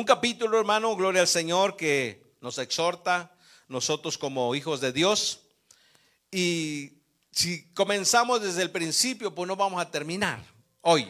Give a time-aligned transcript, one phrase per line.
[0.00, 3.36] Un capítulo, hermano, gloria al Señor, que nos exhorta
[3.68, 5.42] nosotros como hijos de Dios.
[6.30, 10.42] Y si comenzamos desde el principio, pues no vamos a terminar
[10.80, 11.06] hoy.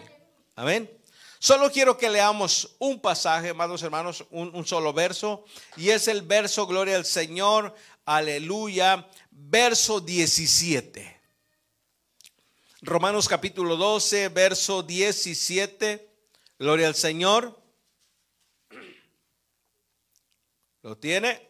[0.57, 0.91] Amén.
[1.39, 5.45] Solo quiero que leamos un pasaje, amados hermanos, un, un, solo verso,
[5.77, 7.73] y es el verso, gloria al Señor,
[8.05, 11.21] aleluya, verso 17.
[12.83, 16.11] Romanos capítulo 12, verso 17,
[16.59, 17.60] gloria al Señor.
[20.83, 21.47] ¿Lo tiene?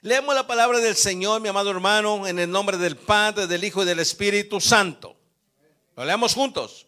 [0.00, 3.82] Leemos la palabra del Señor, mi amado hermano, en el nombre del Padre, del Hijo
[3.82, 5.14] y del Espíritu Santo.
[5.94, 6.86] Lo leemos juntos.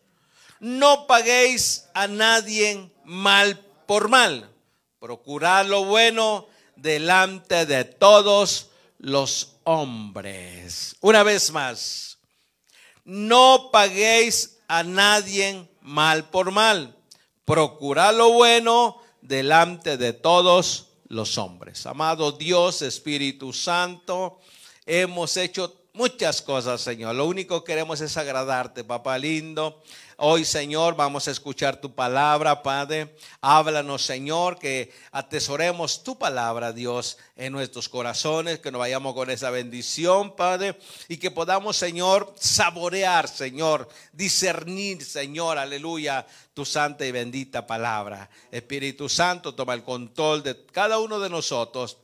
[0.58, 4.50] No paguéis a nadie mal por mal.
[4.98, 10.96] Procurad lo bueno delante de todos los hombres.
[11.00, 12.18] Una vez más,
[13.04, 16.96] no paguéis a nadie mal por mal.
[17.44, 21.86] Procurad lo bueno delante de todos los hombres.
[21.86, 24.38] Amado Dios, Espíritu Santo,
[24.84, 27.14] hemos hecho muchas cosas, Señor.
[27.14, 29.82] Lo único que queremos es agradarte, papá lindo.
[30.18, 33.14] Hoy, Señor, vamos a escuchar tu palabra, Padre.
[33.42, 39.50] Háblanos, Señor, que atesoremos tu palabra, Dios, en nuestros corazones, que nos vayamos con esa
[39.50, 47.66] bendición, Padre, y que podamos, Señor, saborear, Señor, discernir, Señor, aleluya, tu santa y bendita
[47.66, 48.30] palabra.
[48.50, 51.98] Espíritu Santo, toma el control de cada uno de nosotros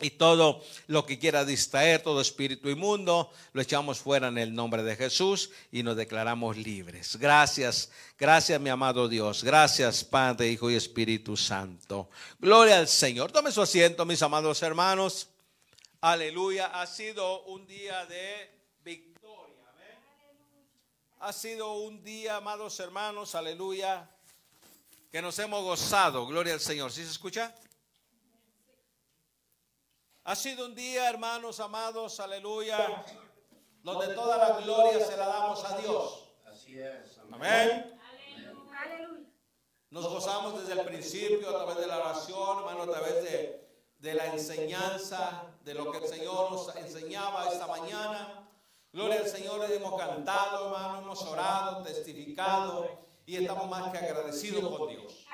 [0.00, 4.82] y todo lo que quiera distraer, todo espíritu inmundo, lo echamos fuera en el nombre
[4.84, 7.16] de Jesús y nos declaramos libres.
[7.16, 9.42] Gracias, gracias mi amado Dios.
[9.42, 12.08] Gracias Padre, Hijo y Espíritu Santo.
[12.38, 13.32] Gloria al Señor.
[13.32, 15.28] Tome su asiento, mis amados hermanos.
[16.00, 16.66] Aleluya.
[16.80, 18.50] Ha sido un día de
[18.84, 19.56] victoria.
[21.20, 24.08] Ha sido un día, amados hermanos, aleluya,
[25.10, 26.24] que nos hemos gozado.
[26.28, 26.92] Gloria al Señor.
[26.92, 27.52] ¿Sí se escucha?
[30.28, 33.02] Ha sido un día, hermanos amados, aleluya,
[33.82, 36.28] donde toda la gloria se la damos a Dios.
[36.44, 37.18] Así es.
[37.32, 37.98] Amén.
[39.88, 44.12] Nos gozamos desde el principio a través de la oración, hermano, a través de, de
[44.12, 48.50] la enseñanza, de lo que el Señor nos enseñaba esta mañana.
[48.92, 52.86] Gloria al Señor, hemos cantado, hermano, hemos orado, testificado
[53.24, 55.24] y estamos más que agradecidos con Dios.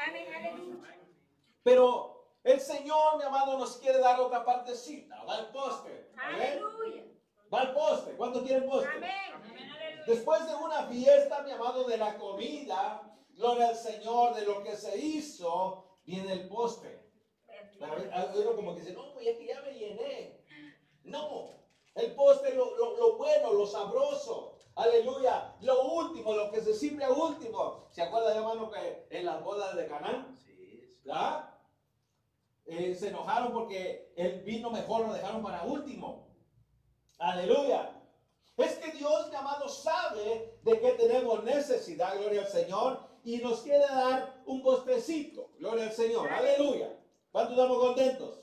[1.64, 2.13] Pero
[2.44, 5.24] el Señor, mi amado, nos quiere dar otra partecita.
[5.24, 6.10] Va al poste.
[6.16, 7.04] Aleluya.
[7.52, 8.12] Va al poste.
[8.16, 8.88] ¿Cuántos quieren poste?
[8.94, 10.04] Amén.
[10.06, 14.76] Después de una fiesta, mi amado, de la comida, gloria al Señor, de lo que
[14.76, 17.02] se hizo, viene el poste.
[17.78, 20.44] Pero como que dice, no, pues es que ya me llené.
[21.04, 21.50] No,
[21.94, 24.58] el poste, lo, lo, lo bueno, lo sabroso.
[24.74, 25.54] Aleluya.
[25.60, 27.86] Lo último, lo que se sirve a último.
[27.90, 30.36] ¿Se acuerda, hermano, que en las bodas de Canaán?
[30.44, 31.00] Sí.
[31.04, 31.53] ¿Ya?
[32.66, 36.28] Eh, se enojaron porque el vino mejor lo dejaron para último.
[37.18, 38.00] Aleluya.
[38.56, 43.60] Es que Dios, mi amado, sabe de que tenemos necesidad, gloria al Señor, y nos
[43.60, 46.96] quiere dar un postrecito, gloria al Señor, aleluya.
[47.32, 48.40] ¿Cuántos estamos contentos?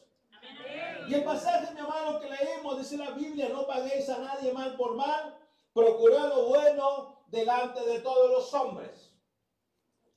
[1.07, 4.75] Y el pasaje, mi amado, que leemos, dice la Biblia, no paguéis a nadie mal
[4.75, 5.38] por mal,
[5.73, 9.13] procurad lo bueno delante de todos los hombres.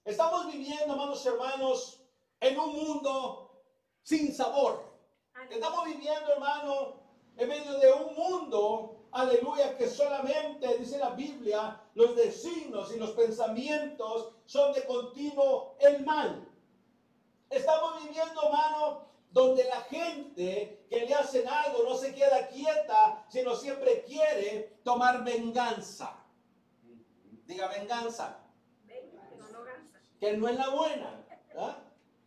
[0.05, 2.05] Estamos viviendo, amados hermanos,
[2.41, 3.44] en un mundo
[4.05, 4.95] sin sabor.
[5.51, 7.01] Estamos viviendo, hermano,
[7.37, 13.11] en medio de un mundo, aleluya, que solamente, dice la Biblia, los designos y los
[13.11, 16.47] pensamientos son de continuo el mal.
[17.51, 23.57] Estamos viviendo, hermano, donde la gente que le hacen algo no se queda quieta, sino
[23.57, 26.21] siempre quiere tomar venganza.
[27.47, 28.39] Diga venganza.
[30.21, 31.27] Que no es la buena.
[31.59, 31.79] ¿ah?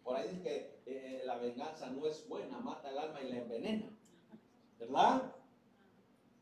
[0.03, 3.37] Por ahí dice que eh, la venganza no es buena, mata el alma y la
[3.39, 3.89] envenena.
[4.79, 5.33] ¿Verdad?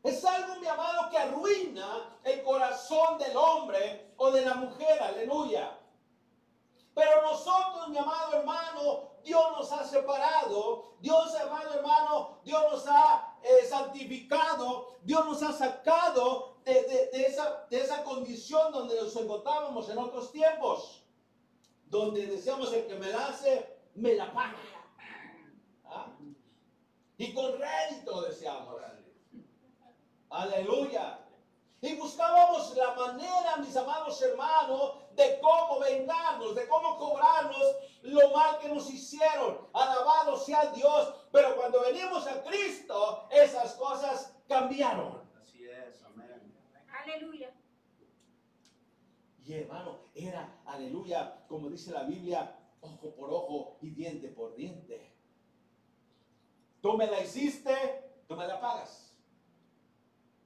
[0.02, 5.76] Es algo, mi amado, que arruina el corazón del hombre o de la mujer, aleluya.
[6.94, 13.36] Pero nosotros, mi amado hermano, Dios nos ha separado, Dios, amado hermano, Dios nos ha
[13.42, 19.98] eh, santificado, Dios nos ha sacado de, esa, de esa condición donde nos encontrábamos en
[19.98, 21.04] otros tiempos,
[21.86, 24.56] donde decíamos el que me hace, me la paga.
[25.84, 26.12] ¿Ah?
[27.18, 28.76] Y con rédito deseamos.
[30.30, 31.20] Aleluya.
[31.80, 38.58] Y buscábamos la manera, mis amados hermanos, de cómo vengarnos, de cómo cobrarnos lo mal
[38.58, 39.68] que nos hicieron.
[39.72, 41.14] Alabado sea Dios.
[41.32, 45.22] Pero cuando venimos a Cristo, esas cosas cambiaron.
[45.40, 46.54] Así es, amén.
[47.04, 47.54] Aleluya.
[49.44, 52.55] Y hermano, era, aleluya, como dice la Biblia,
[52.86, 55.12] ojo por ojo y diente por diente.
[56.80, 57.74] Tú me la hiciste,
[58.28, 59.14] tú me la pagas.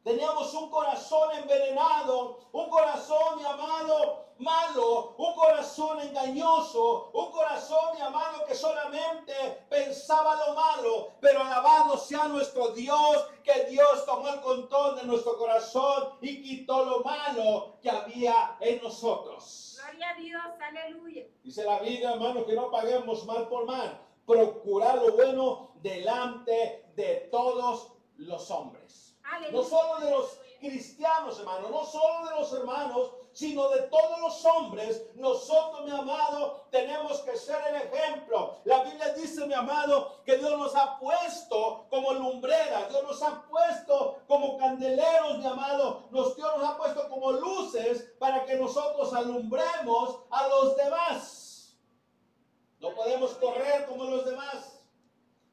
[0.02, 8.00] Teníamos un corazón envenenado, un corazón, mi amado, malo, un corazón engañoso, un corazón, mi
[8.00, 9.32] amado, que solamente
[9.68, 11.12] pensaba lo malo.
[11.20, 16.84] Pero alabado sea nuestro Dios, que Dios tomó el control de nuestro corazón y quitó
[16.84, 19.78] lo malo que había en nosotros.
[19.82, 21.26] Gloria a Dios, aleluya.
[21.42, 24.00] Dice la Biblia, hermano, que no paguemos mal por mal.
[24.26, 29.16] Procurar lo bueno delante de todos los hombres.
[29.22, 29.52] Aleluya.
[29.52, 34.44] No solo de los cristianos, hermano, no solo de los hermanos, sino de todos los
[34.44, 35.06] hombres.
[35.14, 38.58] Nosotros, mi amado, tenemos que ser el ejemplo.
[38.64, 43.42] La Biblia dice, mi amado, que Dios nos ha puesto como lumbreras, Dios nos ha
[43.42, 46.08] puesto como candeleros, mi amado.
[46.10, 51.76] Dios nos ha puesto como luces para que nosotros alumbremos a los demás.
[52.80, 54.80] No podemos correr como los demás.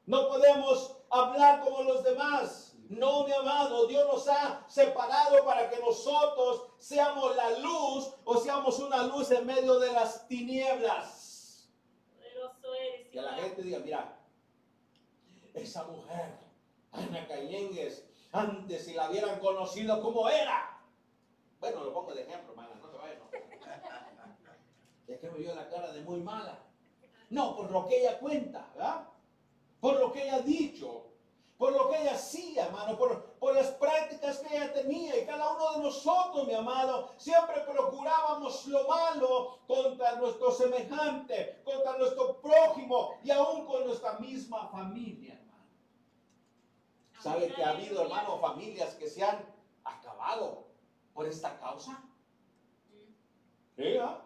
[0.06, 2.67] No podemos hablar como los demás.
[2.88, 8.78] No, mi amado, Dios nos ha separado para que nosotros seamos la luz o seamos
[8.78, 11.68] una luz en medio de las tinieblas.
[12.18, 14.18] Eres, Que la gente diga, mira,
[15.52, 16.38] esa mujer,
[16.92, 20.80] Ana Cayengues, antes si la hubieran conocido como era.
[21.60, 23.18] Bueno, lo pongo de ejemplo, hermana, no te vayas.
[23.18, 23.28] ¿no?
[25.12, 26.58] Es que me vio la cara de muy mala.
[27.30, 29.08] No, por lo que ella cuenta, ¿verdad?
[29.80, 31.07] Por lo que ella ha dicho,
[31.58, 35.18] por lo que ella hacía, hermano, por, por las prácticas que ella tenía.
[35.18, 41.98] Y cada uno de nosotros, mi amado, siempre procurábamos lo malo contra nuestro semejante, contra
[41.98, 45.66] nuestro prójimo y aún con nuestra misma familia, hermano.
[47.20, 49.44] ¿Sabe que ha habido, hermano, familias que se han
[49.82, 50.64] acabado
[51.12, 52.00] por esta causa?
[53.76, 54.22] ¿Sí, ah?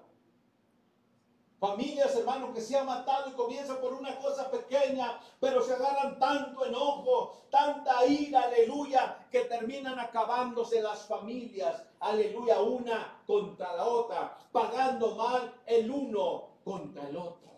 [1.63, 6.19] Familias, hermano, que se han matado y comienza por una cosa pequeña, pero se agarran
[6.19, 14.37] tanto enojo, tanta ira, aleluya, que terminan acabándose las familias, aleluya, una contra la otra,
[14.51, 17.53] pagando mal el uno contra el otro.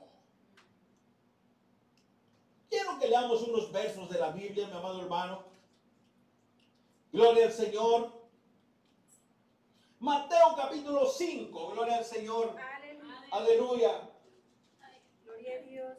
[2.69, 5.45] Quiero que leamos unos versos de la Biblia, mi amado hermano.
[7.11, 8.13] Gloria al Señor.
[9.99, 12.74] Mateo capítulo 5, gloria al Señor.
[13.35, 14.11] Aleluya.
[15.25, 15.99] Gloria a Dios.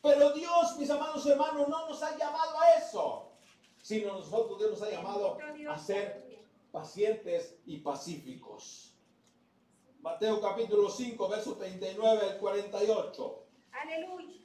[0.00, 3.32] Pero Dios, mis amados hermanos, no nos ha llamado a eso,
[3.82, 5.38] sino nosotros Dios nos ha llamado
[5.68, 6.24] a ser
[6.70, 8.94] pacientes y pacíficos.
[10.00, 13.44] Mateo capítulo 5, verso 39 al 48.
[13.72, 14.40] Aleluya.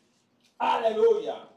[0.58, 1.55] Aleluya.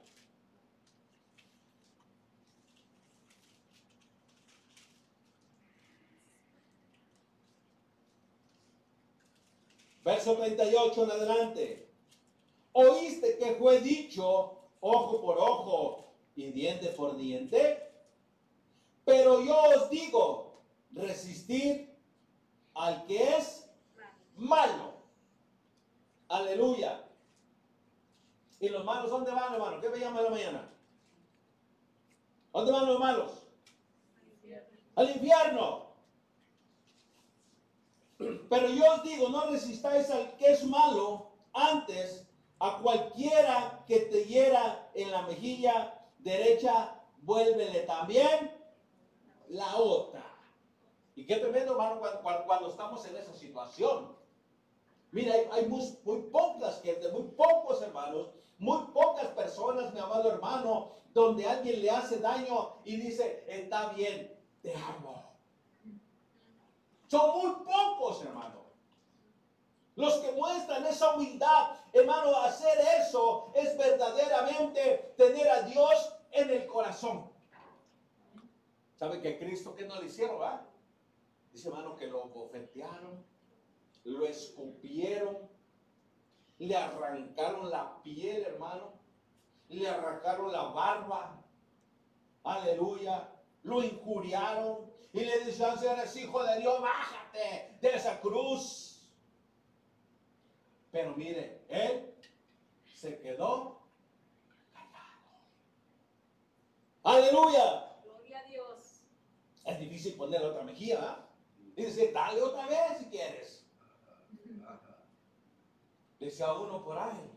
[10.08, 11.92] Verso 38 en adelante.
[12.72, 17.92] Oíste que fue dicho ojo por ojo y diente por diente.
[19.04, 21.94] Pero yo os digo, resistir
[22.72, 23.68] al que es
[24.36, 24.94] malo.
[26.30, 27.04] Aleluya.
[28.60, 29.78] ¿Y los malos dónde van, hermano?
[29.78, 30.72] ¿Qué veíamos en la mañana?
[32.54, 33.42] ¿Dónde van los malos?
[34.94, 35.87] Al infierno.
[38.18, 42.26] Pero yo os digo, no resistáis al que es malo, antes
[42.58, 48.52] a cualquiera que te hiera en la mejilla derecha, vuélvele también
[49.48, 50.24] la otra.
[51.14, 52.00] Y qué tremendo, hermano,
[52.44, 54.16] cuando, estamos en esa situación.
[55.12, 60.32] Mira, hay, hay muy, muy pocas gente, muy pocos hermanos, muy pocas personas, mi amado
[60.32, 65.28] hermano, donde alguien le hace daño y dice, está bien, te amo.
[67.08, 68.68] Son muy pocos, hermano.
[69.96, 76.66] Los que muestran esa humildad, hermano, hacer eso es verdaderamente tener a Dios en el
[76.66, 77.30] corazón.
[78.94, 80.64] ¿Sabe que Cristo que no le hicieron, va?
[81.52, 83.24] Dice, hermano, que lo bofetearon,
[84.04, 85.36] lo escupieron,
[86.58, 88.92] le arrancaron la piel, hermano,
[89.68, 91.42] le arrancaron la barba,
[92.44, 93.32] aleluya,
[93.62, 99.08] lo injuriaron y le decían, si eres hijo de Dios, bájate de esa cruz.
[100.90, 102.14] Pero mire, él
[102.94, 103.82] se quedó
[104.72, 105.38] callado.
[107.04, 107.96] Aleluya.
[108.04, 109.02] Gloria a Dios.
[109.64, 111.24] Es difícil poner otra mejilla.
[111.76, 113.64] Y dice, dale otra vez si quieres.
[116.18, 117.30] Decía uno por ahí,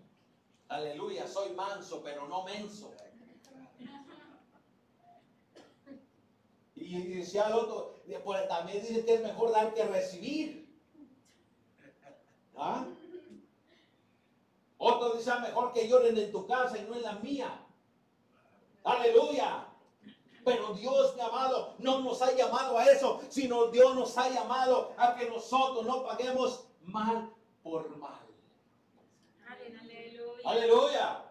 [0.67, 2.91] aleluya, soy manso, pero no menso.
[6.91, 7.95] Y decía el otro,
[8.25, 10.69] pues también dice que es mejor dar que recibir.
[12.57, 12.85] ¿Ah?
[14.77, 17.65] Otros dicen, "Ah, mejor que lloren en tu casa y no en la mía.
[18.83, 19.67] Aleluya.
[20.43, 24.91] Pero Dios, mi amado, no nos ha llamado a eso, sino Dios nos ha llamado
[24.97, 27.31] a que nosotros no paguemos mal
[27.63, 28.19] por mal.
[29.47, 30.49] Aleluya.
[30.49, 31.25] Aleluya.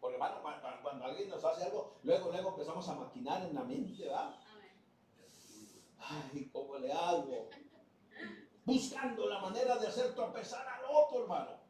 [0.00, 3.54] Porque hermano, cu- cu- cuando alguien nos hace algo, luego, luego empezamos a maquinar en
[3.54, 4.34] la mente, ¿verdad?
[6.10, 7.48] Ay, ¿cómo le hago?
[8.64, 11.60] Buscando la manera de hacer tropezar al otro, hermano.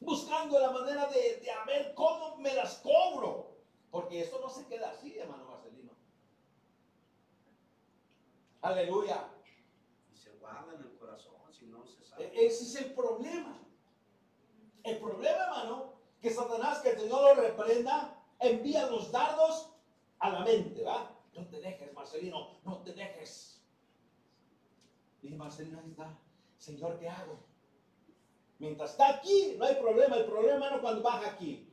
[0.00, 3.56] Buscando la manera de, de a ver cómo me las cobro.
[3.90, 5.92] Porque esto no se queda así, hermano Marcelino.
[8.60, 9.28] Aleluya.
[10.12, 12.24] Y se guarda en el corazón, si no se sabe.
[12.26, 13.58] E- Ese es el problema.
[14.84, 19.72] El problema, hermano, que Satanás, que el Señor lo reprenda, envía los dardos
[20.20, 21.17] a la mente, ¿va?
[21.34, 23.62] No te dejes, Marcelino, no te dejes.
[25.22, 26.18] Y Marcelino ahí está,
[26.58, 27.38] Señor, ¿qué hago?
[28.58, 30.16] Mientras está aquí, no hay problema.
[30.16, 31.72] El problema, hermano, cuando baja aquí.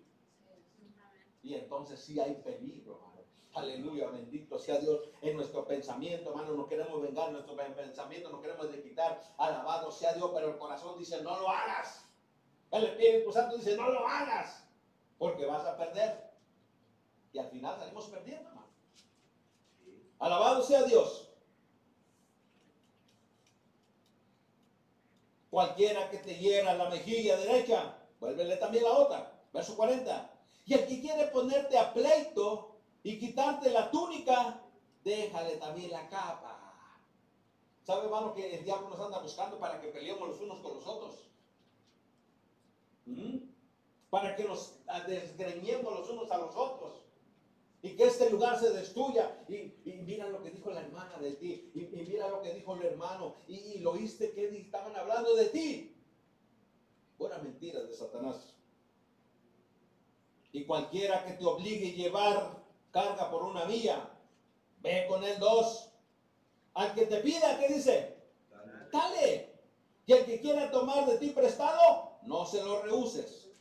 [1.41, 3.15] Y entonces sí hay peligro, hermano.
[3.53, 6.53] Aleluya, bendito sea Dios en nuestro pensamiento, hermano.
[6.53, 9.21] No queremos vengar nuestro pensamiento, no queremos quitar.
[9.37, 12.05] Alabado sea Dios, pero el corazón dice, no lo hagas.
[12.71, 14.67] El Espíritu Santo dice, no lo hagas,
[15.17, 16.31] porque vas a perder.
[17.31, 18.67] Y al final salimos perdiendo, hermano.
[20.19, 21.29] Alabado sea Dios.
[25.49, 29.41] Cualquiera que te hiera la mejilla derecha, vuélvele también la otra.
[29.53, 30.31] Verso 40.
[30.65, 34.61] Y el que quiere ponerte a pleito y quitarte la túnica,
[35.03, 36.61] déjale también la capa.
[37.83, 40.87] ¿Sabe, hermano, que el diablo nos anda buscando para que peleemos los unos con los
[40.87, 41.29] otros?
[43.05, 43.37] ¿Mm?
[44.09, 47.04] Para que nos desgreñemos los unos a los otros
[47.85, 49.37] y que este lugar se destruya.
[49.47, 52.53] Y, y mira lo que dijo la hermana de ti, y, y mira lo que
[52.53, 55.95] dijo el hermano, y, y lo oíste que estaban hablando de ti.
[57.19, 58.55] Buena mentira de Satanás.
[60.51, 64.09] Y cualquiera que te obligue a llevar carga por una milla,
[64.81, 65.91] ve con él dos.
[66.73, 68.15] Al que te pida, ¿qué dice?
[68.49, 68.73] Dale.
[68.91, 69.53] Dale.
[70.07, 73.51] Y el que quiera tomar de ti prestado, no se lo rehuses.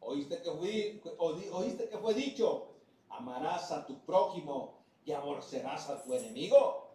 [0.00, 2.67] Oíste que fue, oí- oíste que fue dicho,
[3.18, 6.88] amarás a tu prójimo y aborrecerás a tu enemigo.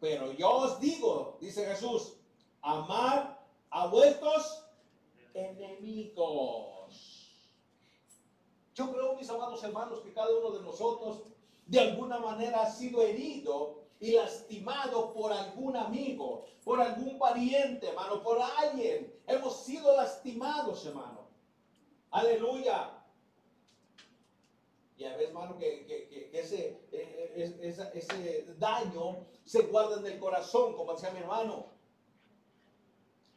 [0.00, 2.14] Pero yo os digo, dice Jesús,
[2.62, 4.64] amar a vuestros
[5.34, 6.88] enemigos.
[8.74, 11.22] Yo creo, mis amados hermanos, que cada uno de nosotros
[11.66, 18.22] de alguna manera ha sido herido y lastimado por algún amigo, por algún pariente, hermano,
[18.22, 19.12] por alguien.
[19.26, 21.26] Hemos sido lastimados, hermano.
[22.12, 22.97] Aleluya.
[24.98, 29.26] Y a veces, hermano, que, que- que- que ese, eh, eh, es- esa- ese daño
[29.44, 31.66] se guarda en el corazón, como decía mi hermano.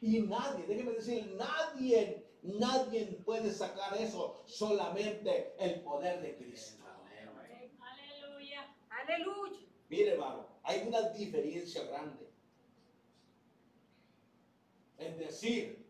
[0.01, 6.83] Y nadie, déjeme decir, nadie, nadie puede sacar eso, solamente el poder de Cristo.
[7.79, 8.75] Aleluya.
[8.89, 9.59] Aleluya.
[9.87, 12.27] Mire, hermano, hay una diferencia grande
[14.97, 15.85] en decir,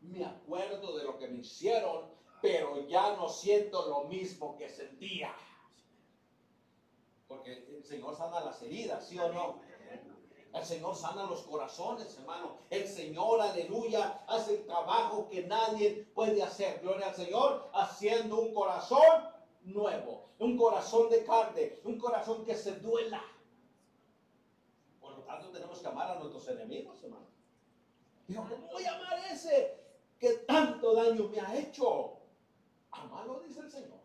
[0.00, 2.13] me acuerdo de lo que me hicieron,
[2.44, 5.34] pero ya no siento lo mismo que sentía.
[7.26, 9.60] Porque el Señor sana las heridas, ¿sí o no?
[10.52, 12.58] El Señor sana los corazones, hermano.
[12.68, 16.80] El Señor, aleluya, hace el trabajo que nadie puede hacer.
[16.82, 19.26] Gloria al Señor, haciendo un corazón
[19.62, 23.24] nuevo, un corazón de carne, un corazón que se duela.
[25.00, 27.24] Por lo tanto, tenemos que amar a nuestros enemigos, hermano.
[28.28, 29.80] Digo, ¿cómo voy a amar a ese
[30.18, 32.18] que tanto daño me ha hecho?
[32.94, 34.00] Amalo, dice el Señor.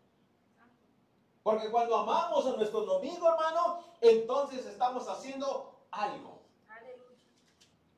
[1.50, 6.42] Porque cuando amamos a nuestro enemigo, hermano, entonces estamos haciendo algo.
[6.68, 7.24] Aleluya.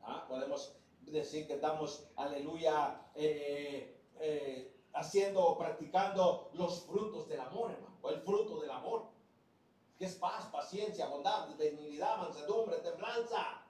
[0.01, 0.25] ¿Ah?
[0.27, 7.95] Podemos decir que estamos, aleluya, eh, eh, haciendo o practicando los frutos del amor, hermano,
[8.01, 9.11] o el fruto del amor,
[9.99, 13.67] que es paz, paciencia, bondad, benignidad, mansedumbre, templanza.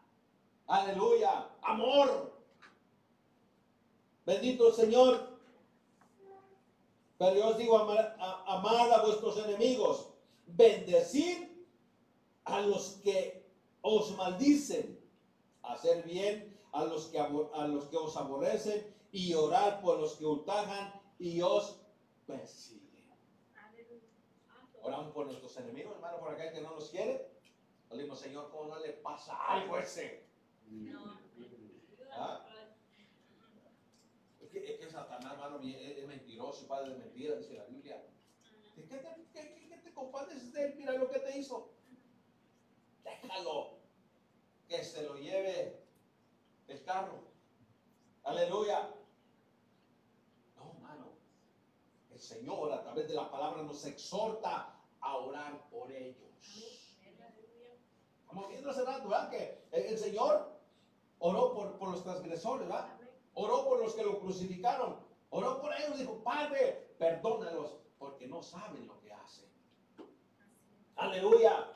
[0.68, 2.40] Aleluya, amor.
[4.24, 5.31] Bendito el Señor.
[7.22, 10.08] Pero yo os digo, amar, a- amad a vuestros enemigos,
[10.48, 11.46] bendecid
[12.44, 13.46] a los que
[13.80, 14.98] os maldicen,
[15.62, 20.24] hacer bien a los que, a los que os aborrecen y orar por los que
[20.26, 21.80] ultrajan y os
[22.26, 22.82] persiguen.
[24.82, 27.30] Oramos por nuestros enemigos, hermano, por aquel que no nos quiere.
[27.88, 30.24] Decimos, Señor, ¿cómo no le pasa algo a ese?
[30.66, 31.20] No.
[32.10, 32.44] ¿Ah?
[34.64, 38.02] Es que, Satanás, hermano, es, mentiroso, padre de mentira, dice la Biblia.
[38.76, 40.74] ¿De ¿Qué te, qué- qué- qué te compadeces de él?
[40.76, 41.72] Mira lo que te hizo.
[43.04, 43.78] Déjalo.
[44.68, 45.82] Que se lo lleve
[46.68, 47.24] el carro.
[48.24, 48.88] Aleluya.
[50.56, 51.12] No, hermano.
[52.10, 56.30] El Señor a través de la palabra nos exhorta a orar por ellos.
[58.22, 59.30] Estamos viendo hace rato, ¿verdad?
[59.30, 60.52] Que el, el Señor
[61.18, 62.96] oró por, por los transgresores, ¿verdad?
[63.34, 64.98] Oró por los que lo crucificaron.
[65.30, 65.98] Oró por ellos.
[65.98, 69.48] Dijo, Padre, perdónalos porque no saben lo que hacen.
[70.96, 71.68] Aleluya.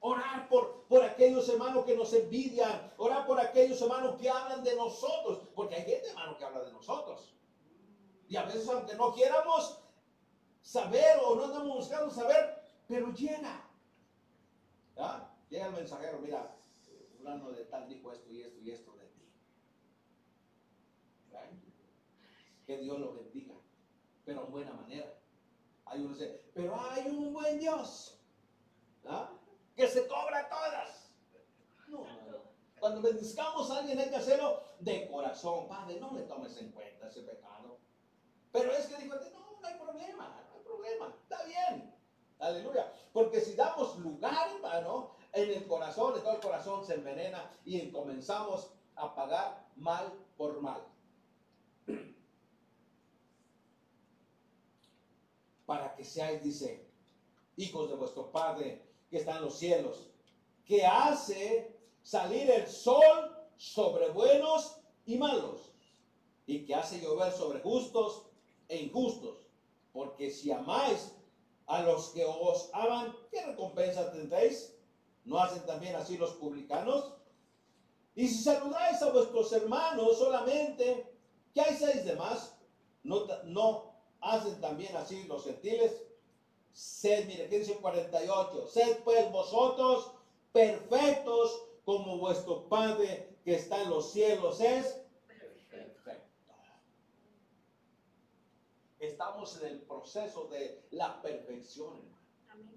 [0.00, 2.92] Orar por, por aquellos hermanos que nos envidian.
[2.98, 5.48] Orar por aquellos hermanos que hablan de nosotros.
[5.54, 7.34] Porque hay gente, hermano, que habla de nosotros.
[8.28, 9.82] Y a veces, aunque no quieramos
[10.62, 13.64] saber o no andamos buscando saber, pero llega.
[14.96, 15.34] ¿Ya?
[15.48, 16.54] Llega el mensajero, mira,
[17.16, 19.32] fulano de tal dijo esto y esto y esto de ti.
[21.30, 21.50] ¿Ya?
[22.68, 23.54] Que Dios lo bendiga,
[24.26, 25.10] pero en buena manera.
[25.86, 28.20] Hay uno dice, pero hay un buen Dios.
[29.06, 29.30] ¿ah?
[29.74, 31.10] Que se cobra todas.
[31.86, 32.04] No.
[32.78, 35.66] Cuando bendizcamos a alguien hay que hacerlo de corazón.
[35.66, 37.78] Padre, no le tomes en cuenta ese pecado.
[38.52, 41.14] Pero es que digo, no, no hay problema, no hay problema.
[41.22, 41.94] Está bien.
[42.38, 42.92] Aleluya.
[43.14, 47.90] Porque si damos lugar, hermano, en el corazón, en todo el corazón se envenena y
[47.90, 50.82] comenzamos a pagar mal por mal.
[55.68, 56.82] Para que seáis, dice,
[57.58, 60.08] hijos de vuestro Padre que está en los cielos,
[60.64, 65.74] que hace salir el sol sobre buenos y malos,
[66.46, 68.30] y que hace llover sobre justos
[68.66, 69.44] e injustos.
[69.92, 71.12] Porque si amáis
[71.66, 74.74] a los que os aman, ¿qué recompensa tendréis?
[75.26, 77.12] ¿No hacen también así los publicanos?
[78.14, 81.12] Y si saludáis a vuestros hermanos solamente,
[81.52, 82.56] ¿qué hacéis de más?
[83.02, 83.87] ¿No, no
[84.20, 86.04] hacen también así los gentiles?
[86.72, 88.68] Sed, mire, ¿qué dice el 48?
[88.68, 90.12] Sed pues vosotros
[90.52, 95.00] perfectos como vuestro Padre que está en los cielos es
[95.70, 96.28] perfecto.
[99.00, 101.96] Estamos en el proceso de la perfección,
[102.48, 102.72] hermano.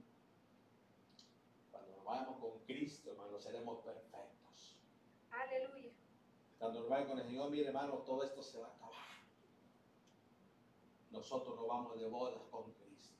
[1.71, 4.77] Cuando nos vayamos con Cristo, hermano, seremos perfectos.
[5.31, 5.91] Aleluya.
[6.59, 8.90] Cuando nos vayamos con el Señor, mire, hermano, todo esto se va a acabar.
[11.11, 13.15] Nosotros nos vamos de bodas con Cristo.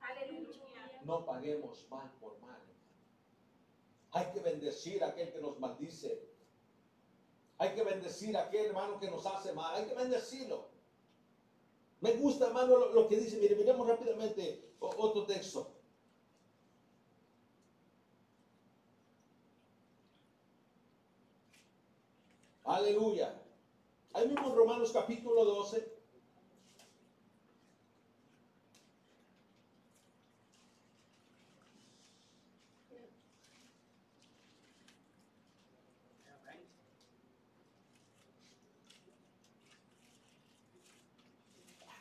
[0.00, 0.60] Aleluya.
[1.04, 2.60] No paguemos mal por mal.
[4.12, 6.28] Hay que bendecir a aquel que nos maldice.
[7.58, 9.74] Hay que bendecir a aquel hermano que nos hace mal.
[9.76, 10.68] Hay que bendecirlo.
[12.00, 13.38] Me gusta, hermano, lo, lo que dice.
[13.38, 15.70] Mire, miremos rápidamente otro texto.
[22.64, 23.34] Aleluya.
[24.14, 25.92] Ahí mismo en Romanos capítulo 12.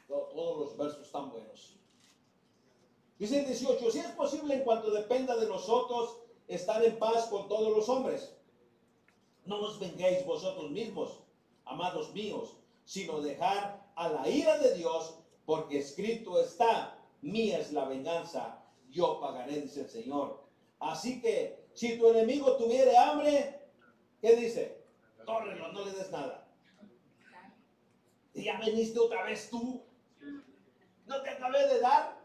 [0.08, 1.76] To- Todos los versos están buenos.
[3.20, 7.50] Dice el 18, si es posible en cuanto dependa de nosotros estar en paz con
[7.50, 8.34] todos los hombres.
[9.46, 11.20] No os venguéis vosotros mismos,
[11.66, 12.56] amados míos,
[12.86, 19.20] sino dejar a la ira de Dios, porque escrito está, mía es la venganza, yo
[19.20, 20.42] pagaré, dice el Señor.
[20.80, 23.60] Así que si tu enemigo tuviere hambre,
[24.22, 24.82] ¿qué dice?
[25.26, 26.48] Córrelo, no le des nada.
[28.34, 29.84] Y ya veniste otra vez tú.
[31.06, 32.19] No te acabé de dar.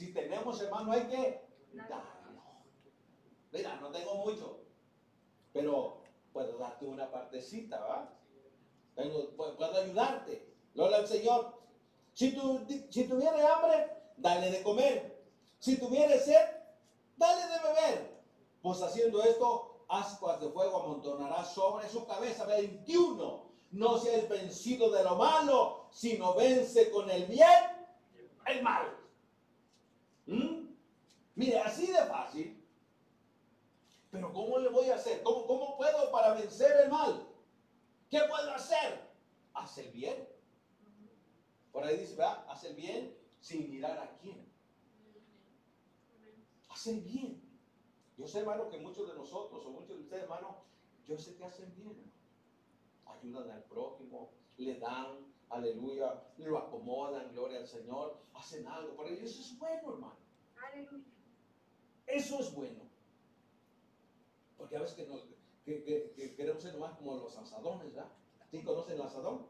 [0.00, 2.40] Si tenemos, hermano, hay que darlo.
[3.52, 4.60] Mira, no tengo mucho,
[5.52, 6.00] pero
[6.32, 8.10] puedo darte una partecita, ¿va?
[8.94, 10.54] Tengo- pu- puedo ayudarte.
[10.72, 11.52] Lola al Señor.
[12.14, 15.22] Si, tu, si tuviere hambre, dale de comer.
[15.58, 16.46] Si tuviere sed,
[17.18, 18.22] dale de beber.
[18.62, 22.46] Pues haciendo esto, ascuas de fuego amontonarás sobre su cabeza.
[22.46, 23.50] 21.
[23.72, 27.86] No seas vencido de lo malo, sino vence con el bien
[28.46, 28.96] el mal.
[31.34, 32.60] Mire, así de fácil.
[34.10, 35.22] Pero ¿cómo le voy a hacer?
[35.22, 37.26] ¿Cómo, ¿Cómo puedo para vencer el mal?
[38.10, 39.08] ¿Qué puedo hacer?
[39.54, 40.28] Haz el bien.
[41.72, 42.44] Por ahí dice, ¿verdad?
[42.48, 44.50] Haz el bien sin mirar a quién.
[46.68, 47.40] Haz el bien.
[48.16, 50.64] Yo sé, hermano, que muchos de nosotros, o muchos de ustedes, hermano,
[51.06, 52.12] yo sé que hacen bien.
[53.06, 59.22] Ayudan al prójimo, le dan, aleluya, lo acomodan, gloria al Señor, hacen algo por ellos.
[59.22, 60.16] Eso es bueno, hermano.
[60.56, 61.04] Aleluya.
[62.12, 62.80] Eso es bueno.
[64.58, 65.24] Porque a veces que, nos-
[65.64, 68.10] que- que- que queremos ser más como los asadones, ¿verdad?
[68.50, 69.46] ¿Sí conocen el asadón?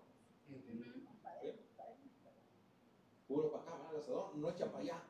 [3.28, 3.90] Puro para acá, ¿verdad?
[3.94, 5.02] El asadón, no echan para allá.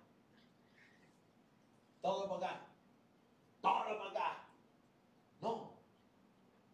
[2.03, 2.67] Todo para acá.
[3.63, 4.49] Todo para acá.
[5.41, 5.71] No.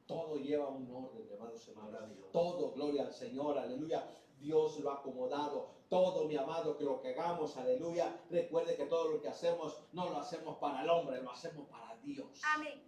[0.06, 2.10] Todo lleva un orden, hermanos, hermanos.
[2.32, 4.08] Todo, gloria al Señor, aleluya.
[4.38, 5.75] Dios lo ha acomodado.
[5.88, 8.20] Todo, mi amado, que lo que hagamos, aleluya.
[8.29, 11.96] Recuerde que todo lo que hacemos no lo hacemos para el hombre, lo hacemos para
[11.99, 12.40] Dios.
[12.55, 12.83] Amén.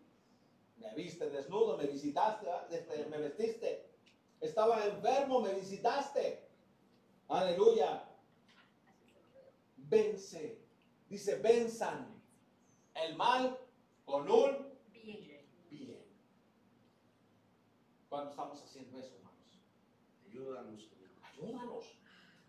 [0.79, 2.73] Me viste desnudo, me visitaste, ¿verdad?
[2.73, 3.89] Este, me vestiste.
[4.41, 6.49] Estaba enfermo, me visitaste.
[7.29, 8.09] Aleluya.
[9.77, 10.61] Vence.
[11.09, 12.23] Dice, venzan
[12.95, 13.59] el mal
[14.05, 15.47] con un Bien.
[15.71, 16.05] bien.
[18.09, 19.61] Cuando estamos haciendo eso, hermanos.
[20.27, 20.98] Ayúdanos.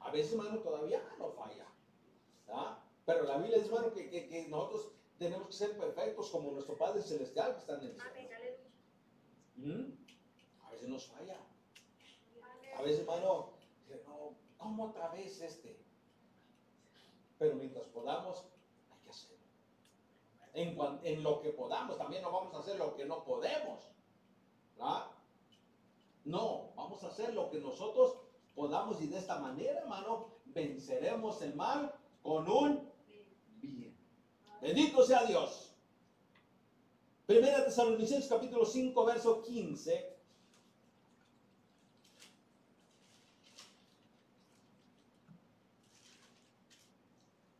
[0.10, 1.66] A veces, hermano, todavía no falla.
[2.48, 2.78] ¿verdad?
[3.06, 6.76] Pero la Biblia dice, hermano, que, que- que nosotros tenemos que ser perfectos como nuestro
[6.78, 8.10] Padre Celestial que está en el cielo.
[9.56, 9.92] ¿Mm?
[10.66, 11.38] A veces nos falla.
[12.76, 13.52] A veces, hermano,
[14.08, 15.80] no, ¿cómo otra vez este?
[17.38, 18.46] Pero mientras podamos,
[18.92, 19.38] hay que hacerlo.
[21.04, 23.92] En lo que podamos, también no vamos a hacer lo que no podemos.
[24.78, 25.06] ¿verdad?
[26.26, 28.18] No, vamos a hacer lo que nosotros
[28.60, 32.92] podamos y de esta manera, hermano, venceremos el mal con un
[33.62, 33.96] bien.
[34.62, 35.74] Bendito sea Dios.
[37.26, 40.18] Primera Tesalonicenses capítulo 5, verso 15.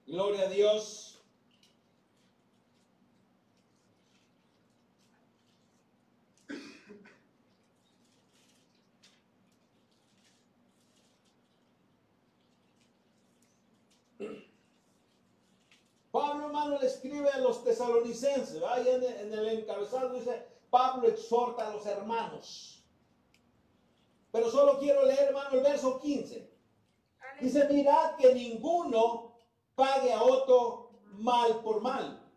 [0.06, 1.09] Gloria a Dios.
[16.60, 18.62] Pablo, le escribe a los tesalonicenses.
[18.64, 22.84] Ahí en, en el encabezado dice, Pablo exhorta a los hermanos.
[24.32, 26.36] Pero solo quiero leer, hermano, el verso 15.
[27.20, 27.42] Aleluya.
[27.42, 29.36] Dice, mirad que ninguno
[29.76, 32.30] pague a otro mal por mal.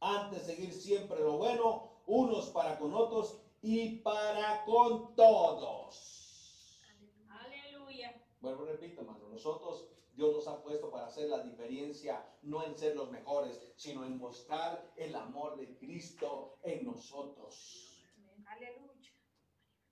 [0.00, 6.80] Antes seguir siempre lo bueno, unos para con otros y para con todos.
[7.28, 8.14] Aleluya.
[8.40, 9.86] Bueno, repito, hermano, nosotros,
[10.20, 14.18] Dios nos ha puesto para hacer la diferencia, no en ser los mejores, sino en
[14.18, 18.04] mostrar el amor de Cristo en nosotros.
[18.44, 19.14] Aleluya.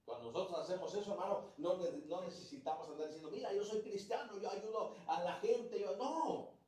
[0.05, 4.39] Cuando nosotros hacemos eso, hermano, no, ne- no necesitamos andar diciendo, mira, yo soy cristiano,
[4.39, 6.59] yo ayudo a la gente, yo no.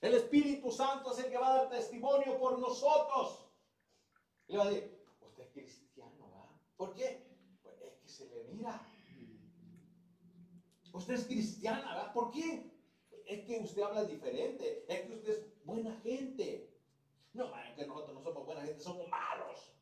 [0.00, 3.46] El Espíritu Santo es el que va a dar testimonio por nosotros.
[4.48, 6.48] Y le va a decir, usted es cristiano, ¿verdad?
[6.78, 7.28] ¿Por qué?
[7.62, 8.90] Pues es que se le mira.
[10.96, 12.12] Usted es cristiana, ¿verdad?
[12.14, 12.72] ¿Por qué?
[13.26, 16.72] Es que usted habla diferente, es que usted es buena gente.
[17.34, 19.74] No, es que nosotros no somos buena gente, somos malos.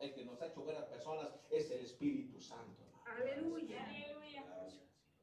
[0.00, 2.82] El que nos ha hecho buenas personas es el Espíritu Santo.
[2.82, 3.04] hermano.
[3.06, 4.08] Aleluya.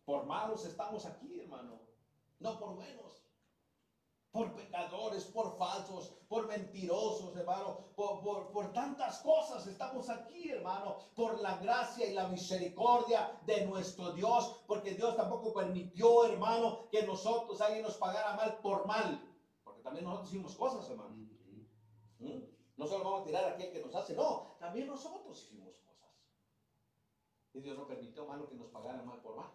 [0.05, 1.81] Por malos estamos aquí, hermano.
[2.39, 3.24] No por buenos.
[4.35, 7.77] Por pecadores, por falsos, por mentirosos, hermano.
[7.95, 10.97] Por, por, por tantas cosas estamos aquí, hermano.
[11.15, 14.61] Por la gracia y la misericordia de nuestro Dios.
[14.67, 19.23] Porque Dios tampoco permitió, hermano, que nosotros alguien nos pagara mal por mal.
[19.63, 21.15] Porque también nosotros hicimos cosas, hermano.
[22.19, 22.41] ¿Mm?
[22.75, 26.11] No solo vamos a tirar a aquel que nos hace, no, también nosotros hicimos cosas.
[27.53, 29.49] Y Dios no permitió, hermano, que nos pagaran mal por mal.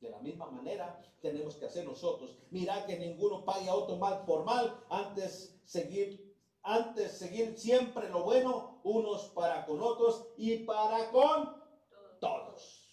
[0.00, 2.38] De la misma manera tenemos que hacer nosotros.
[2.50, 8.24] Mira que ninguno pague a otro mal por mal, antes seguir, antes seguir siempre lo
[8.24, 11.44] bueno, unos para con otros y para con
[11.90, 12.18] Todo.
[12.18, 12.86] todos.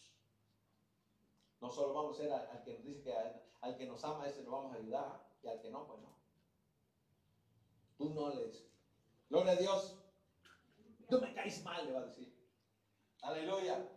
[1.61, 4.03] No solo vamos a ser al, al que nos dice que al, al que nos
[4.03, 6.15] ama, ese lo vamos a ayudar, y al que no, pues no.
[7.97, 8.67] Tú no le dices,
[9.29, 9.97] gloria a Dios,
[11.09, 12.31] tú me caes mal, le va a decir.
[13.21, 13.89] Aleluya.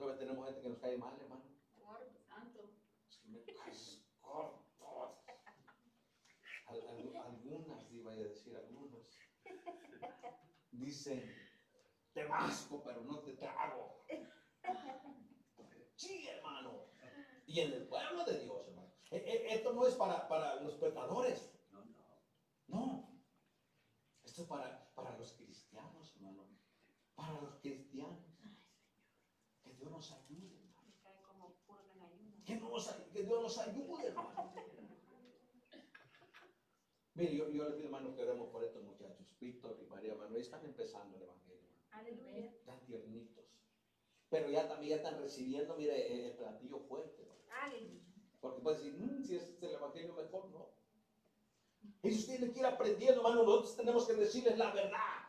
[0.00, 1.44] Todavía tenemos gente que nos cae mal, hermano.
[1.76, 2.70] Gordo, santo.
[3.10, 4.64] Es que me caes gordo.
[6.68, 9.10] Al- al- algunas, iba a decir, algunos.
[10.70, 11.22] Dicen,
[12.14, 14.06] te masco, pero no te trago.
[15.96, 16.86] Sí, hermano.
[17.46, 18.90] Y en el pueblo de Dios, hermano.
[19.10, 21.52] E- e- Esto no es para, para los pecadores.
[21.72, 22.22] No, no.
[22.68, 23.20] No.
[24.22, 26.48] Esto es para, para los cristianos, hermano.
[27.14, 28.18] Para los cristianos.
[29.62, 30.88] Que Dios nos ayude, hermano.
[30.88, 32.44] Me cae como purga en ayuno.
[32.46, 34.54] Que, nos ay- que Dios nos ayude, hermano.
[37.14, 39.36] Mire, yo, yo le pido, hermano, que oremos por estos muchachos.
[39.38, 41.68] Víctor y María Manuel están empezando el Evangelio.
[41.90, 42.50] Aleluya.
[42.50, 43.44] Están tiernitos.
[44.30, 47.28] Pero ya también ya están recibiendo, mire, el, el platillo fuerte.
[47.62, 48.00] Aleluya.
[48.40, 50.70] Porque puede decir, "Mm, si es el Evangelio mejor, no.
[52.02, 55.28] Si usted le quiere aprendiendo, hermano, nosotros tenemos que decirles la verdad.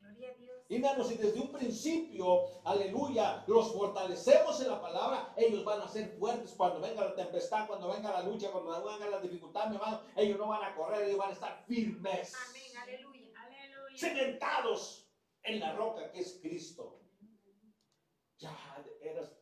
[0.00, 0.53] Gloria a Dios.
[0.68, 5.88] Y hermano, si desde un principio, aleluya, los fortalecemos en la palabra, ellos van a
[5.88, 9.76] ser fuertes cuando venga la tempestad, cuando venga la lucha, cuando venga la dificultad, mi
[9.76, 12.32] hermano, ellos no van a correr, ellos van a estar firmes.
[12.48, 12.62] Amén.
[12.82, 13.28] Aleluya.
[13.36, 13.98] Aleluya.
[13.98, 15.06] cementados
[15.42, 17.00] en la roca que es Cristo.
[18.38, 18.56] Ya
[19.02, 19.36] eras,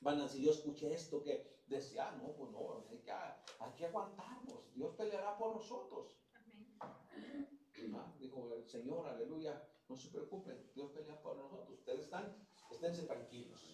[0.00, 3.86] van si yo escuché esto que decía, ah, no, pues no, hay que, hay que
[3.86, 6.20] aguantarnos, Dios peleará por nosotros.
[6.34, 7.58] Amén.
[7.94, 11.78] Ah, Dijo el Señor, aleluya, no se preocupen, Dios pelea por nosotros.
[11.78, 12.36] Ustedes están,
[12.70, 13.64] esténse tranquilos.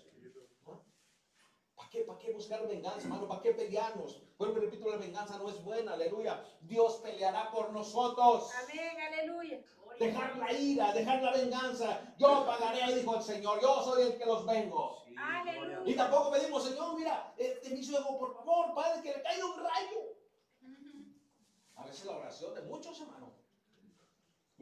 [1.75, 3.27] ¿Para qué, ¿Para qué buscar venganza, hermano?
[3.27, 4.23] ¿Para qué pelearnos?
[4.39, 6.45] Vuelvo y repito, la venganza no es buena, aleluya.
[6.61, 8.49] Dios peleará por nosotros.
[8.63, 9.61] Amén, aleluya.
[9.99, 12.15] Dejar la ira, dejar la venganza.
[12.19, 13.61] Yo pagaré, dijo el Señor.
[13.61, 15.03] Yo soy el que los vengo.
[15.05, 15.83] Sí, Aleluya.
[15.85, 19.57] Y tampoco pedimos, Señor, mira, este mi hijo, por favor, Padre, que le caiga un
[19.57, 20.01] rayo.
[21.77, 23.34] A veces la oración de muchos, hermano.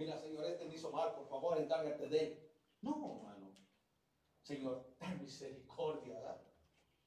[0.02, 2.50] Mira, Señor, este me hizo mal, por favor, encárgate de él.
[2.80, 3.54] No, hermano.
[4.42, 6.14] Señor, ten misericordia.
[6.18, 6.40] ¿verdad?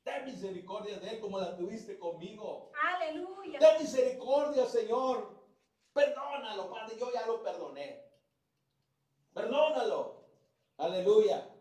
[0.02, 2.72] Ten misericordia de él como la tuviste conmigo.
[2.82, 3.60] Aleluya.
[3.60, 5.28] Ten misericordia, Señor.
[5.92, 8.02] Perdónalo, Padre, yo ya lo perdoné.
[9.34, 10.24] Perdónalo.
[10.78, 11.54] Aleluya.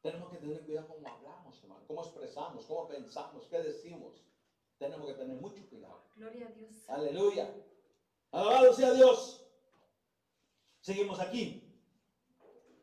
[0.00, 4.24] Tenemos que tener cuidado cómo hablamos, hermano, cómo expresamos, cómo pensamos, qué decimos.
[4.78, 6.02] Tenemos que tener mucho cuidado.
[6.16, 6.88] Gloria a Dios.
[6.88, 7.54] Aleluya.
[8.30, 9.41] Alabado sea Dios.
[10.82, 11.62] Seguimos aquí.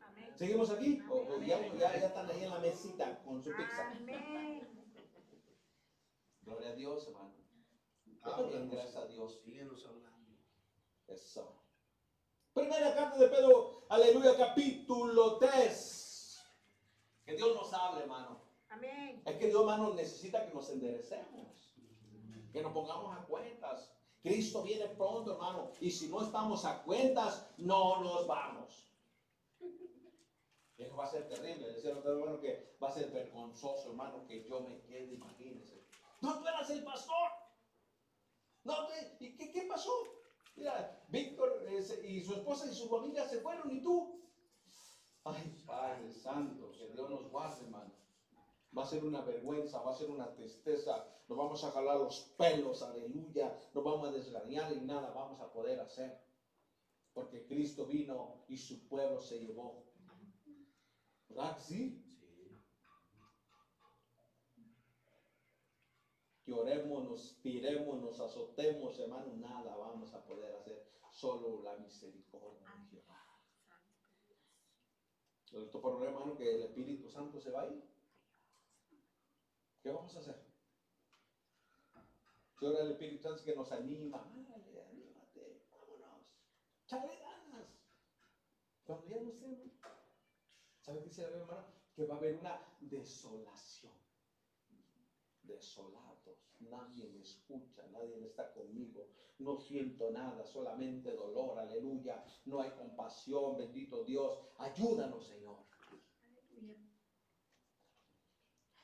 [0.00, 0.32] Amén.
[0.36, 1.02] Seguimos aquí.
[1.08, 3.90] O- o ya, ya- ya están ahí en la mesita con su pizza.
[3.92, 4.66] Amén.
[6.42, 7.34] Gloria a Dios, hermano.
[8.22, 9.40] Háblanos, Bien, gracias a Dios.
[9.44, 10.36] Síguenos hablando.
[11.06, 11.62] Eso.
[12.52, 16.40] Primera carta de Pedro, aleluya, capítulo 3.
[17.24, 18.40] Que Dios nos hable, hermano.
[18.70, 19.22] Amén.
[19.24, 21.74] Es que Dios, hermano, necesita que nos enderecemos.
[22.52, 23.94] Que nos pongamos a cuentas.
[24.22, 25.70] Cristo viene pronto, hermano.
[25.80, 28.86] Y si no estamos a cuentas, no nos vamos.
[30.76, 31.72] Eso va a ser terrible.
[31.72, 35.84] Decía otro hermano que va a ser vergonzoso, hermano, que yo me quede, imagínense.
[36.20, 37.30] No, tú eras el pastor.
[38.64, 38.74] No,
[39.20, 39.90] ¿y qué, pasó?
[40.56, 41.66] Mira, Víctor
[42.04, 44.20] y su esposa y su familia se fueron y tú.
[45.24, 47.99] Ay, Padre Santo, que Dios nos guarde, hermano.
[48.76, 51.04] Va a ser una vergüenza, va a ser una tristeza.
[51.28, 53.58] Nos vamos a jalar los pelos, aleluya.
[53.74, 56.20] Nos vamos a desgañar y nada vamos a poder hacer.
[57.12, 59.84] Porque Cristo vino y su pueblo se llevó.
[61.28, 62.00] ¿Verdad sí?
[62.18, 62.60] Sí.
[66.46, 70.90] Llorémonos, tirémonos, azotemos, hermano, nada vamos a poder hacer.
[71.10, 73.26] Solo la misericordia de Jehová.
[75.80, 77.99] Problema, hermano, que el Espíritu Santo se va a ir.
[79.82, 80.50] ¿Qué vamos a hacer?
[82.60, 86.26] Ahora el Espíritu Santo que nos anima, ándale, anímate, vámonos,
[86.86, 87.66] chale ganas.
[88.84, 89.58] Cuando ya no estemos,
[90.82, 91.66] ¿sabe qué dice la hermano?
[91.96, 93.94] Que va a haber una desolación.
[95.42, 102.22] Desolados, nadie me escucha, nadie está conmigo, no siento nada, solamente dolor, aleluya.
[102.44, 104.38] No hay compasión, bendito Dios.
[104.58, 105.64] Ayúdanos, Señor.
[106.50, 106.89] Aleluya.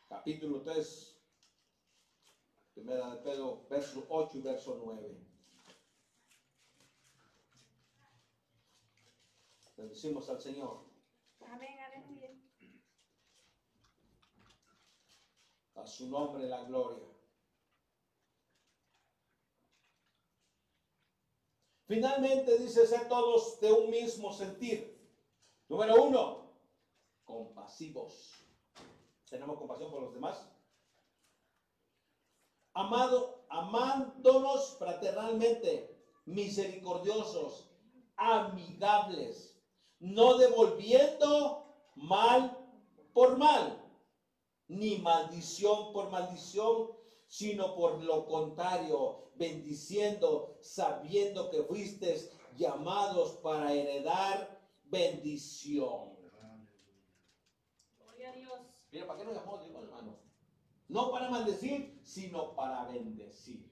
[0.09, 1.21] Capítulo 3,
[2.75, 5.27] primera de Pedro, verso 8 y verso 9.
[9.77, 10.85] Bendecimos al Señor.
[11.41, 12.31] Amén, aleluya.
[15.75, 17.07] A su nombre la gloria.
[21.87, 24.97] Finalmente dice ser todos de un mismo sentir.
[25.69, 26.51] Número uno,
[27.25, 28.36] compasivos.
[29.37, 30.49] ¿Tenemos compasión por los demás?
[32.73, 35.95] Amado, amándonos fraternalmente,
[36.25, 37.71] misericordiosos,
[38.17, 39.63] amigables,
[39.99, 42.67] no devolviendo mal
[43.13, 43.79] por mal,
[44.69, 46.93] ni maldición por maldición,
[47.27, 56.16] sino por lo contrario, bendiciendo, sabiendo que fuisteis llamados para heredar bendición.
[58.97, 60.19] Mira, ¿para qué nos llamó Dios, hermano?
[60.89, 63.71] No para maldecir, sino para bendecir.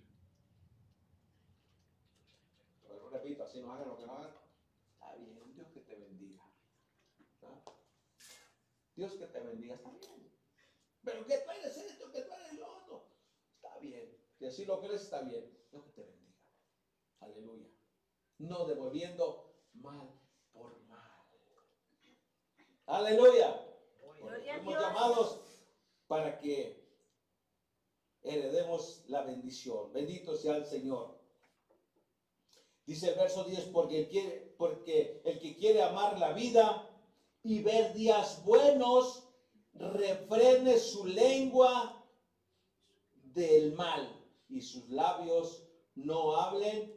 [2.87, 4.37] Pero repito, así no hagan lo que no hagan.
[4.93, 6.43] Está bien, Dios que te bendiga.
[7.43, 7.59] ¿Ah?
[8.97, 10.31] Dios que te bendiga, está bien.
[11.03, 13.07] Pero que tú eres esto, que tú eres lo otro.
[13.55, 14.15] Está bien.
[14.39, 15.59] Si así lo crees, está bien.
[15.71, 16.39] Dios que te bendiga.
[17.21, 17.71] Aleluya.
[18.41, 20.21] No devolviendo mal
[20.53, 21.01] por mal.
[22.85, 23.71] Aleluya.
[24.62, 25.40] Llamados
[26.07, 26.85] para que
[28.23, 29.93] heredemos la bendición.
[29.93, 31.19] Bendito sea el Señor.
[32.87, 36.88] Dice el verso 10, porque el, quiere, porque el que quiere amar la vida
[37.43, 39.29] y ver días buenos,
[39.75, 42.05] refrene su lengua
[43.35, 46.95] del mal y sus labios no hablen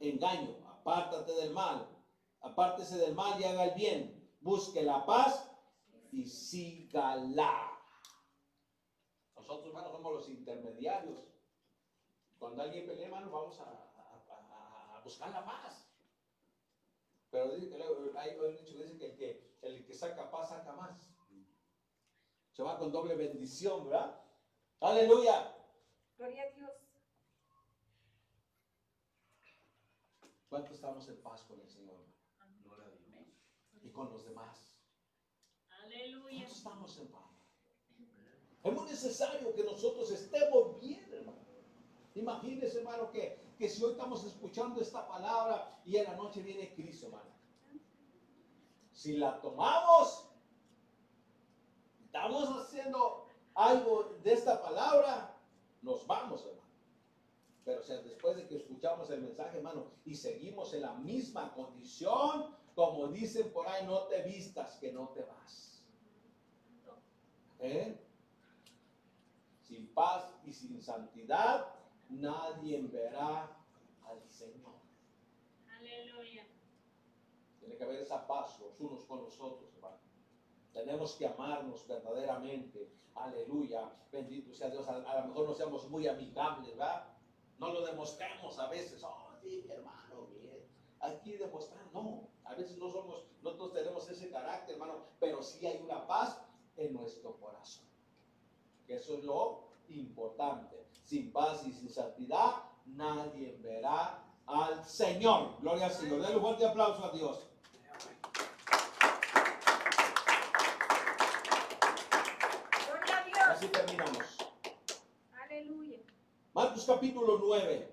[0.00, 0.56] engaño.
[0.68, 1.88] Apártate del mal.
[2.40, 5.51] apártese del mal y haga el bien, busque la paz
[6.12, 7.70] y sígala.
[9.34, 11.26] Nosotros, hermanos, somos los intermediarios.
[12.38, 15.88] Cuando alguien pelea, hermano, vamos a, a- a- buscar la paz.
[17.30, 17.50] Pero
[18.16, 21.10] hay un dicho que dice que el, que el que saca paz saca más.
[22.52, 24.22] Se va con doble bendición, ¿verdad?
[24.80, 25.56] Aleluya.
[26.18, 26.70] Gloria a Dios.
[30.48, 32.04] ¿Cuánto estamos en paz con el Señor
[32.62, 33.26] Gloria a Dios.
[33.80, 34.71] y con los demás?
[35.94, 36.38] Aleluya.
[36.38, 37.22] ¿Cuánto estamos en paz?
[38.62, 41.38] Es muy necesario que nosotros estemos bien, hermano.
[42.14, 46.74] Imagínense, hermano, que, que si hoy estamos escuchando esta palabra y en la noche viene
[46.74, 47.30] Cristo, hermano.
[48.92, 50.28] Si la tomamos,
[52.04, 55.36] estamos haciendo algo de esta palabra,
[55.80, 56.62] nos vamos, hermano.
[57.64, 61.52] Pero o sea, después de que escuchamos el mensaje, hermano, y seguimos en la misma
[61.54, 65.71] condición, como dicen por ahí, no te vistas que no te vas.
[67.62, 67.96] ¿Eh?
[69.60, 71.68] Sin paz y sin santidad,
[72.08, 73.56] nadie verá
[74.04, 74.74] al Señor.
[75.78, 76.44] Aleluya.
[77.60, 79.98] Tiene que haber esa paz los unos con los otros, hermano.
[80.72, 82.90] Tenemos que amarnos verdaderamente.
[83.14, 83.92] Aleluya.
[84.10, 84.88] Bendito sea Dios.
[84.88, 87.06] A, a lo mejor no seamos muy amigables, ¿verdad?
[87.58, 89.04] No lo demostramos a veces.
[89.04, 90.66] Oh, sí, mi hermano, bien.
[90.98, 92.28] Aquí demostrar, no.
[92.42, 96.42] A veces no somos, nosotros tenemos ese carácter, hermano, pero sí hay una paz
[96.76, 97.84] en nuestro corazón.
[98.88, 100.86] Eso es lo importante.
[101.04, 105.60] Sin paz y sin santidad, nadie verá al Señor.
[105.60, 106.20] Gloria al Señor.
[106.20, 107.48] Denle un fuerte aplauso a Dios.
[112.86, 113.38] Gloria a Dios.
[113.48, 114.38] Así terminamos.
[115.44, 115.98] Aleluya.
[116.54, 117.88] Marcos capítulo 9.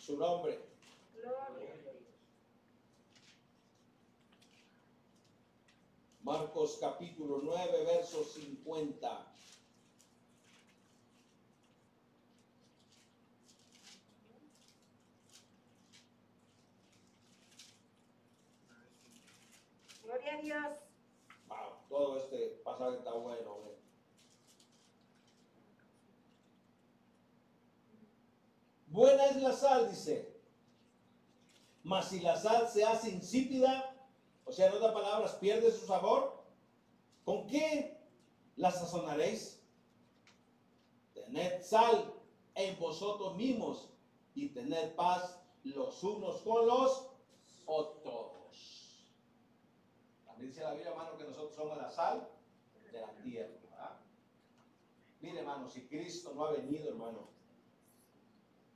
[0.00, 0.60] Su nombre.
[1.14, 1.72] Gloria a Dios.
[6.62, 9.26] Marcos capítulo 9, verso 50.
[20.04, 20.78] Gloria a Dios.
[21.48, 23.56] Wow, todo este pasaje está bueno.
[23.66, 23.78] ¿eh?
[28.86, 30.40] Buena es la sal, dice.
[31.82, 33.96] Mas si la sal se hace insípida,
[34.44, 36.41] o sea, en otras palabras, pierde su sabor,
[37.24, 37.98] ¿con qué
[38.56, 39.62] la sazonaréis?
[41.14, 42.14] Tened sal
[42.54, 43.90] en vosotros mismos
[44.34, 47.08] y tened paz los unos con los
[47.66, 49.06] otros.
[50.26, 52.28] También dice la Biblia, hermano, que nosotros somos la sal
[52.90, 53.62] de la tierra.
[55.22, 57.28] Mire, hermano, si Cristo no ha venido, hermano,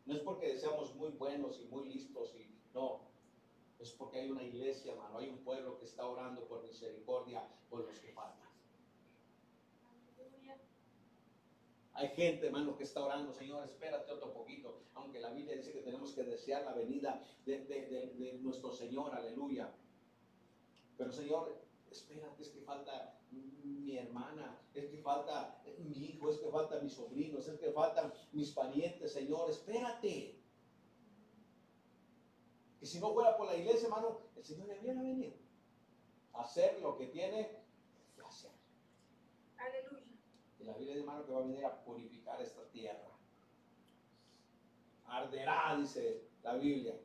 [0.07, 3.01] no es porque seamos muy buenos y muy listos, y no,
[3.79, 7.85] es porque hay una iglesia, hermano, hay un pueblo que está orando por misericordia por
[7.85, 8.47] los que faltan.
[11.93, 15.81] Hay gente, hermano, que está orando, Señor, espérate otro poquito, aunque la Biblia dice que
[15.81, 19.73] tenemos que desear la venida de nuestro Señor, aleluya.
[20.99, 21.57] Pero Señor,
[21.91, 26.93] espérate, es que falta mi hermana, es que falta mi hijo, es que falta mis
[26.93, 30.39] sobrinos, es que faltan mis parientes, Señor, espérate.
[32.87, 35.33] Que si no fuera por la iglesia, hermano, el Señor ya hubiera venido
[36.35, 37.51] a hacer lo que tiene
[38.14, 38.53] que hacer.
[39.59, 40.07] Aleluya.
[40.61, 43.09] Y la Biblia hermano, que va a venir a purificar esta tierra.
[45.05, 46.97] Arderá, dice la Biblia.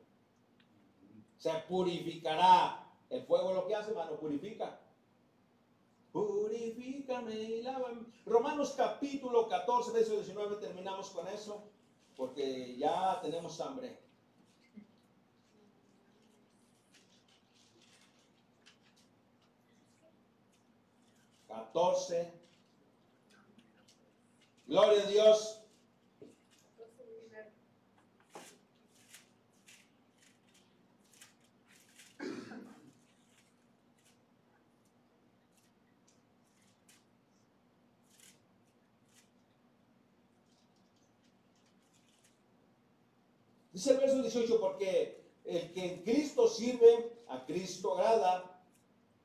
[1.38, 2.88] Se purificará.
[3.10, 4.78] El fuego lo que hace, hermano, purifica.
[6.12, 8.06] Purifícame y lávame.
[8.24, 11.72] Romanos capítulo 14, verso 19, terminamos con eso,
[12.14, 14.01] porque ya tenemos hambre.
[21.72, 22.30] Catorce.
[24.66, 25.58] Gloria a Dios.
[43.72, 48.62] Dice el verso 18, porque el que en Cristo sirve, a Cristo agrada,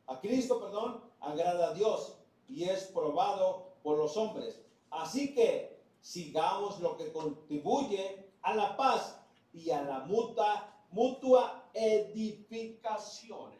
[0.07, 2.16] a Cristo, perdón, agrada a Dios
[2.47, 4.61] y es probado por los hombres.
[4.89, 9.19] Así que sigamos lo que contribuye a la paz
[9.53, 13.51] y a la mutua, mutua edificación.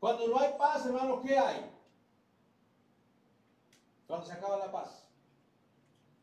[0.00, 1.70] Cuando no hay paz, hermano, ¿qué hay?
[4.08, 5.08] Cuando se acaba la paz,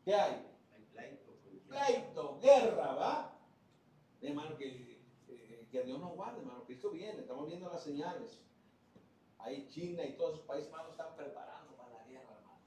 [0.04, 0.46] ¿qué hay?
[0.74, 0.84] Hay
[1.66, 3.38] pleito, guerra, ¿va?
[4.20, 6.64] Hermano, que, que, que Dios nos guarde, hermano.
[6.64, 8.38] Cristo viene, estamos viendo las señales.
[9.42, 12.60] Ahí China y todos esos países, hermano, están preparando para la guerra, hermano.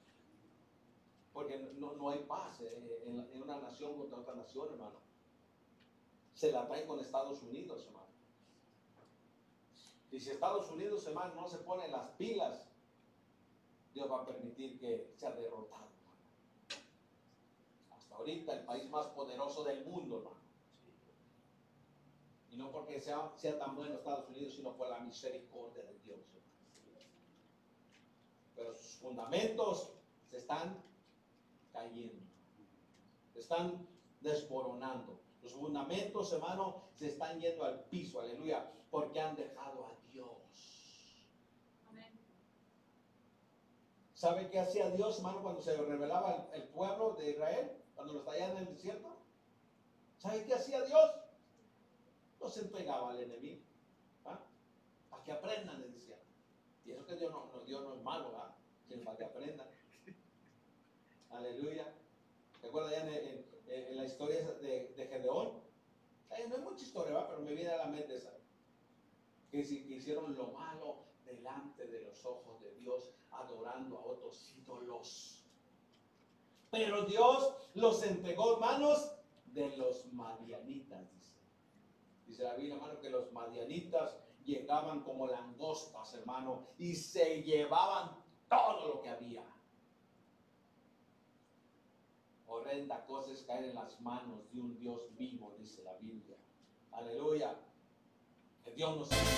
[1.32, 4.99] Porque no, no hay paz eh, en, en una nación contra otra nación, hermano.
[6.34, 8.07] Se la traen con Estados Unidos, hermano.
[10.11, 12.69] Y si Estados Unidos, hermano, no se pone las pilas,
[13.93, 15.86] Dios va a permitir que sea derrotado.
[15.86, 16.17] hermano.
[17.91, 20.43] Hasta ahorita el país más poderoso del mundo, hermano.
[22.51, 26.19] Y no porque sea, sea tan bueno Estados Unidos, sino por la misericordia de Dios.
[28.56, 29.93] Pero sus fundamentos
[30.30, 30.82] se están
[31.72, 32.24] cayendo.
[33.34, 33.88] Se están
[34.22, 35.20] desmoronando.
[35.41, 40.30] Los fundamentos, hermano, se están yendo al piso, aleluya, porque han dejado a Dios.
[41.89, 42.18] Amén.
[44.14, 47.72] ¿Sabe qué hacía Dios, hermano, cuando se revelaba el, pueblo de Israel?
[47.93, 49.18] Cuando los traía en el desierto.
[50.18, 51.12] ¿Sabe qué hacía Dios?
[52.39, 53.62] Los entregaba al enemigo.
[54.24, 54.39] ¿ah?
[55.10, 55.92] Para que aprendan, decía.
[56.93, 58.55] Eso que Dios no, Dios no es malo, ¿verdad?
[58.87, 59.67] Sino para que aprendan.
[61.31, 61.93] Aleluya.
[62.61, 63.03] ¿Recuerda ya
[63.67, 65.61] en, la historia de, de Gedeón?
[66.29, 67.29] Eh, no hay mucha historia, ¿verdad?
[67.29, 68.37] Pero me viene a la mente esa.
[69.51, 74.53] Que, si- que hicieron lo malo delante de los ojos de Dios, adorando a otros
[74.57, 75.43] ídolos.
[76.71, 79.11] Pero Dios los entregó en manos
[79.45, 81.37] de los madianitas, dice.
[82.25, 88.17] Dice la Biblia, hermano, que los madianitas llegaban como langostas, hermano, y se llevaban
[88.49, 89.43] todo lo que había.
[92.47, 96.37] Horrenda cosa es caer en las manos de un Dios vivo, dice la Biblia.
[96.91, 97.55] Aleluya.
[98.63, 99.33] Que Dios nos ayude.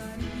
[0.00, 0.39] sun.